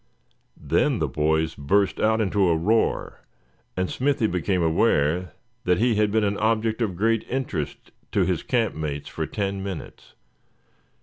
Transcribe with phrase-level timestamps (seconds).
[0.57, 3.19] Then the boys burst out into a roar,
[3.77, 5.33] and Smithy became aware
[5.65, 10.15] that he had been an object of great interest to his campmates for ten minutes.